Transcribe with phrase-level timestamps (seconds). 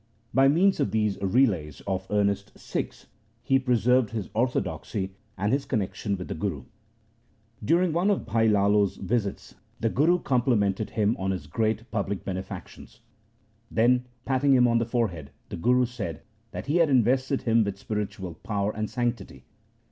[0.33, 3.05] By means of these relays of earnest Sikhs
[3.43, 6.63] he preserved his orthodoxy and his connexion with the Guru.
[7.63, 12.25] During one of Bhai Lalo's visits the Guru com plimented him on his great public
[12.25, 13.01] benefactions.
[13.69, 17.77] Then, patting him on the forehead, the Guru said that he had invested him with
[17.77, 19.43] spiritual power and sanctity.